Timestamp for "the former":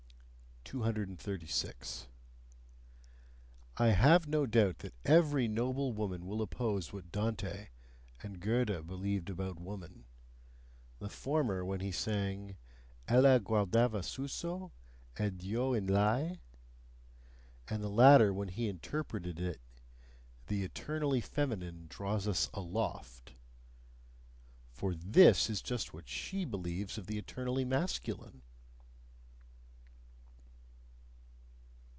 10.99-11.65